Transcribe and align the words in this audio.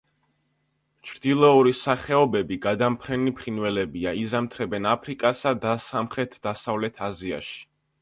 ჩრდილოური 1.09 1.73
სახეობები 1.81 2.57
გადამფრენი 2.65 3.35
ფრინველებია, 3.43 4.17
იზამთრებენ 4.25 4.91
აფრიკასა 4.97 5.57
და 5.69 5.79
სამხრეთ-დასავლეთ 5.93 7.09
აზიაში. 7.15 7.59